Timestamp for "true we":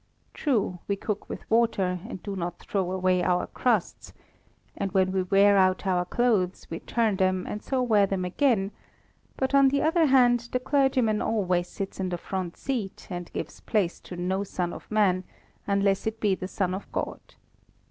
0.33-0.95